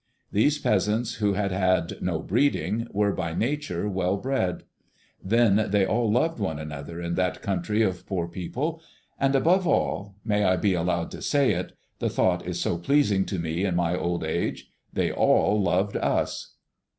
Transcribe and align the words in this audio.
These 0.31 0.57
peasants, 0.57 1.17
who 1.17 1.33
had 1.33 1.51
had 1.51 2.01
no 2.01 2.21
breeding, 2.23 2.87
were 2.89 3.11
by 3.13 3.35
nature 3.35 3.87
well 3.87 4.17
bred. 4.17 4.63
Then 5.23 5.67
they 5.69 5.85
all 5.85 6.11
loved 6.11 6.39
one 6.39 6.57
another 6.57 6.99
in 6.99 7.13
that 7.13 7.43
country 7.43 7.83
of 7.83 8.07
poor 8.07 8.27
people; 8.27 8.81
and, 9.19 9.35
above 9.35 9.67
all, 9.67 10.15
may 10.25 10.43
I 10.43 10.57
be 10.57 10.73
allowed 10.73 11.11
to 11.11 11.21
say 11.21 11.51
it? 11.51 11.73
the 11.99 12.09
thought 12.09 12.43
is 12.47 12.59
so 12.59 12.79
pleasing 12.79 13.25
to 13.25 13.37
me 13.37 13.63
in 13.63 13.75
my 13.75 13.95
old 13.95 14.23
age, 14.23 14.71
they 14.91 15.11
all 15.11 15.61
loved 15.61 15.95
us. 15.95 16.55